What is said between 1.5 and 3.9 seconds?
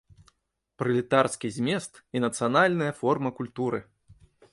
змест і нацыянальная форма культуры!